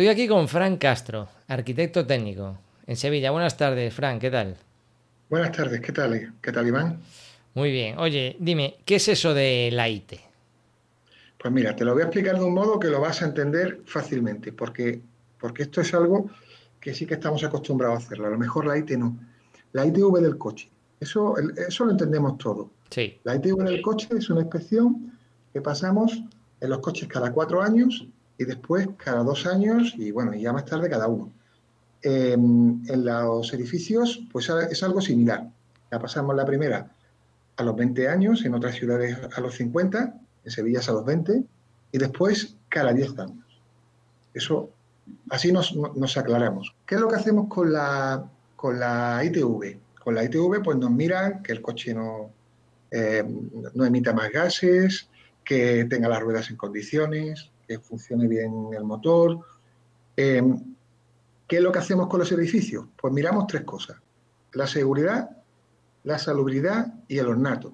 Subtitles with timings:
[0.00, 2.56] Estoy aquí con Fran Castro, arquitecto técnico,
[2.86, 3.32] en Sevilla.
[3.32, 4.56] Buenas tardes, Fran, ¿qué tal?
[5.28, 6.32] Buenas tardes, ¿qué tal?
[6.40, 7.02] ¿Qué tal, Iván?
[7.52, 7.98] Muy bien.
[7.98, 10.14] Oye, dime, ¿qué es eso de la IT?
[11.36, 13.82] Pues mira, te lo voy a explicar de un modo que lo vas a entender
[13.84, 15.02] fácilmente, porque,
[15.38, 16.30] porque esto es algo
[16.80, 18.28] que sí que estamos acostumbrados a hacerlo.
[18.28, 19.18] A lo mejor la IT no.
[19.72, 20.70] La ITV del coche.
[20.98, 22.70] Eso, eso lo entendemos todo.
[22.88, 23.18] Sí.
[23.24, 25.12] La ITV del coche es una inspección
[25.52, 26.22] que pasamos
[26.58, 28.08] en los coches cada cuatro años
[28.40, 31.30] y después cada dos años y bueno, y ya más tarde cada uno.
[32.00, 35.46] Em, en los edificios, pues es algo similar.
[35.92, 36.90] Ya pasamos la primera
[37.58, 40.14] a los 20 años, en otras ciudades a los 50,
[40.46, 41.44] en Sevilla a los 20,
[41.92, 43.44] y después cada 10 años.
[44.32, 44.70] Eso,
[45.28, 46.74] así nos, nos aclaramos.
[46.86, 48.24] ¿Qué es lo que hacemos con la,
[48.56, 49.76] con la ITV?
[50.02, 52.30] Con la ITV, pues nos miran que el coche no,
[52.90, 53.22] eh,
[53.74, 55.10] no emita más gases,
[55.44, 59.38] que tenga las ruedas en condiciones, que funcione bien el motor.
[60.16, 60.42] Eh,
[61.46, 62.86] ¿Qué es lo que hacemos con los edificios?
[63.00, 63.96] Pues miramos tres cosas.
[64.54, 65.30] La seguridad,
[66.02, 67.72] la salubridad y el ornato.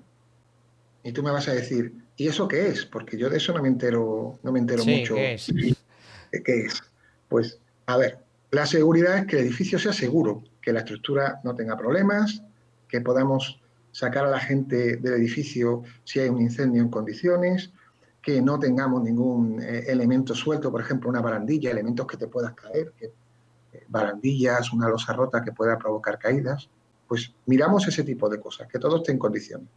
[1.03, 2.85] Y tú me vas a decir, ¿y eso qué es?
[2.85, 5.15] Porque yo de eso no me entero, no me entero mucho.
[5.15, 5.47] ¿qué es?
[6.45, 6.83] ¿Qué es?
[7.29, 8.19] Pues, a ver,
[8.51, 12.43] la seguridad es que el edificio sea seguro, que la estructura no tenga problemas,
[12.89, 13.61] que podamos
[13.93, 17.73] sacar a la gente del edificio si hay un incendio en condiciones,
[18.27, 22.55] que no tengamos ningún eh, elemento suelto, por ejemplo, una barandilla, elementos que te puedas
[22.55, 23.13] caer, que
[23.87, 26.69] barandillas, una losa rota que pueda provocar caídas,
[27.07, 29.69] pues miramos ese tipo de cosas, que todo esté en condiciones.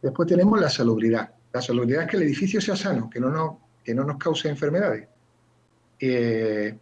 [0.00, 1.30] Después tenemos la salubridad.
[1.52, 4.48] La salubridad es que el edificio sea sano, que no nos, que no nos cause
[4.48, 5.06] enfermedades.
[6.00, 6.74] Eh,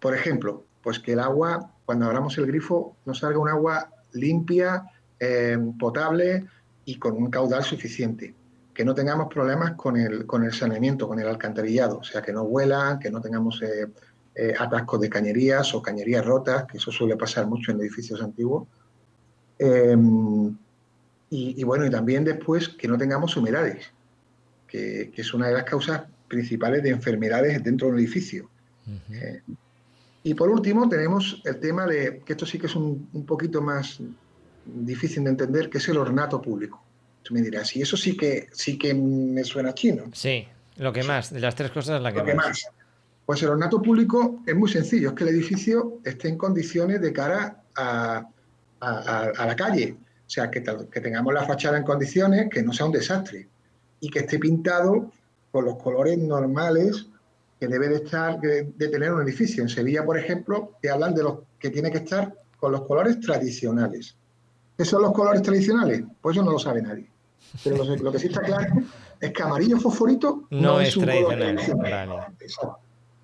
[0.00, 4.86] por ejemplo, pues que el agua, cuando abramos el grifo, nos salga un agua limpia,
[5.20, 6.46] eh, potable
[6.86, 8.34] y con un caudal suficiente.
[8.74, 12.32] Que no tengamos problemas con el, con el saneamiento, con el alcantarillado, o sea, que
[12.32, 13.86] no huela, que no tengamos eh,
[14.34, 18.66] eh, atascos de cañerías o cañerías rotas, que eso suele pasar mucho en edificios antiguos.
[19.58, 20.56] Em,
[21.34, 23.86] y, bueno, y también después que no tengamos humedades,
[24.66, 28.50] que, es una de las causas principales de enfermedades dentro de un edificio.
[29.10, 29.40] Eh,
[30.24, 34.00] y por último tenemos el tema de, que esto sí que es un, poquito más
[34.64, 36.82] difícil de entender, que es el ornato público.
[37.22, 40.04] Tú me dirás, y eso sí que, sí que me suena chino.
[40.12, 40.46] Sí,
[40.76, 42.66] lo que más, de las tres cosas la que, lo que más.
[43.24, 47.12] Pues el ornato público es muy sencillo, es que el edificio esté en condiciones de
[47.12, 48.26] cara a,
[48.80, 49.96] la calle.
[50.26, 53.46] O sea, que, que, tengamos la fachada en condiciones, que no sea un desastre
[54.00, 55.12] y que esté pintado
[55.52, 57.06] con los colores normales
[57.62, 59.62] que debe de estar, de, tener un edificio.
[59.62, 63.20] En Sevilla, por ejemplo, que hablan de los que tiene que estar con los colores
[63.20, 64.16] tradicionales.
[64.76, 66.02] ¿Qué son los colores tradicionales?
[66.20, 67.08] Pues eso no lo sabe nadie.
[67.64, 68.74] Pero lo, que sí está claro
[69.20, 72.08] es que amarillo fosforito no, es, un tradicional.
[72.08, 72.72] Color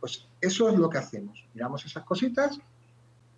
[0.00, 1.44] pues eso es lo que hacemos.
[1.54, 2.58] Miramos esas cositas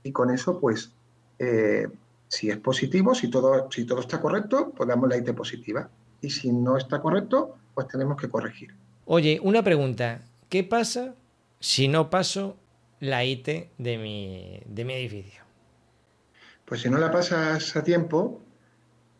[0.02, 0.92] y con eso, pues,
[1.38, 1.88] eh,
[2.28, 5.88] si es positivo, si todo, si todo está correcto, pues damos la IT positiva.
[6.20, 8.74] Y si no está correcto, pues tenemos que corregir.
[9.06, 10.22] Oye, una pregunta.
[10.48, 11.14] ¿Qué pasa
[11.60, 12.56] si no paso
[13.00, 13.46] la IT
[13.78, 15.42] de mi, de mi edificio?
[16.66, 18.40] Pues si no la pasas a tiempo,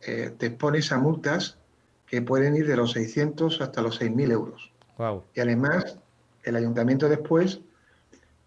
[0.03, 1.59] eh, te expones a multas
[2.07, 4.73] que pueden ir de los 600 hasta los 6.000 euros.
[4.99, 5.25] Wow.
[5.35, 5.99] Y además
[6.43, 7.61] el ayuntamiento después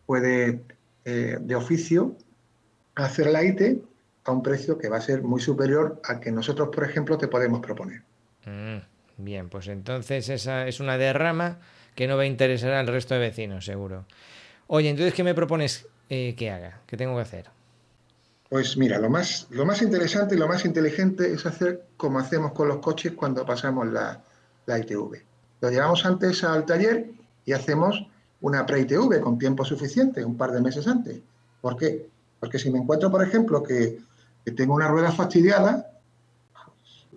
[0.06, 0.62] puede,
[1.06, 2.16] eh, de oficio,
[2.96, 3.84] hacer la IT
[4.26, 7.28] a un precio que va a ser muy superior al que nosotros, por ejemplo, te
[7.28, 8.02] podemos proponer.
[8.46, 8.78] Mm,
[9.18, 11.60] bien, pues entonces esa es una derrama
[11.96, 14.06] que no va a interesar al resto de vecinos, seguro.
[14.68, 16.82] Oye, entonces, ¿qué me propones eh, que haga?
[16.88, 17.46] ¿Qué tengo que hacer?
[18.50, 22.52] Pues mira, lo más, lo más interesante y lo más inteligente es hacer como hacemos
[22.52, 24.22] con los coches cuando pasamos la,
[24.68, 25.22] ITV.
[25.62, 27.10] Lo llevamos antes al taller
[27.46, 28.06] y hacemos
[28.42, 31.20] una pre-ITV con tiempo suficiente, un par de meses antes.
[31.62, 32.08] ¿Por qué?
[32.40, 34.00] Porque si me encuentro, por ejemplo, que,
[34.56, 35.90] tengo una rueda fastidiada,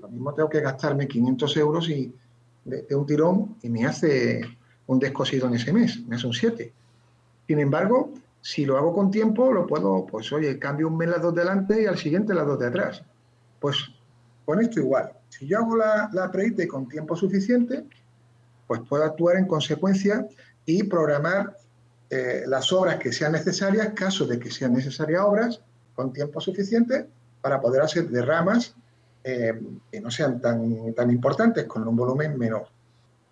[0.01, 2.15] lo mismo tengo que gastarme 500 euros y,
[2.65, 4.41] de, un tirón y me hace
[4.87, 6.73] un descosido en ese mes, me hace un 7.
[7.49, 8.13] Sin embargo,
[8.47, 11.83] si lo hago con tiempo, lo puedo, pues oye, cambio un mes las dos delante
[11.83, 13.03] y al siguiente las dos de atrás.
[13.59, 13.77] Pues
[14.45, 15.11] con esto igual.
[15.31, 16.31] Si yo hago la, la
[16.69, 17.83] con tiempo suficiente,
[18.69, 20.29] pues puedo actuar en consecuencia
[20.65, 21.57] y programar
[22.09, 25.61] eh, las obras que sean necesarias, caso de que sean necesarias obras,
[25.97, 27.09] con tiempo suficiente
[27.41, 28.77] para poder hacer derramas
[29.25, 29.61] eh,
[29.91, 32.69] que no sean tan, tan importantes, con un volumen menor.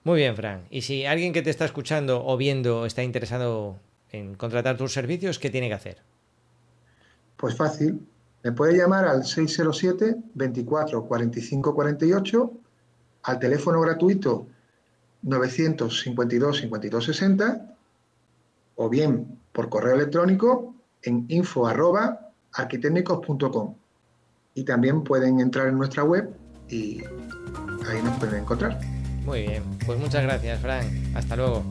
[0.03, 0.65] Muy bien, Fran.
[0.71, 3.79] Y si alguien que te está escuchando o viendo está interesado
[4.15, 6.03] en contratar tus servicios, ¿qué tiene que hacer?
[7.37, 8.05] Pues fácil.
[8.43, 12.53] Me puede llamar al 607 24 45 48
[13.23, 14.47] al teléfono gratuito
[15.23, 17.77] 952 52 60
[18.77, 23.75] o bien por correo electrónico en info.arquitécnicos.com.
[24.55, 26.31] Y también pueden entrar en nuestra web
[26.69, 27.03] y
[27.89, 28.79] ahí nos pueden encontrar.
[29.25, 30.87] Muy bien, pues muchas gracias, Frank.
[31.15, 31.65] Hasta luego.